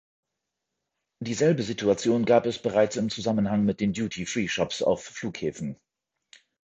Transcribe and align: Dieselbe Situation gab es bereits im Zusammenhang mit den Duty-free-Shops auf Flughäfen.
Dieselbe 1.23 1.61
Situation 1.61 2.25
gab 2.25 2.47
es 2.47 2.59
bereits 2.59 2.95
im 2.95 3.11
Zusammenhang 3.11 3.65
mit 3.65 3.79
den 3.79 3.93
Duty-free-Shops 3.93 4.81
auf 4.81 5.03
Flughäfen. 5.03 5.77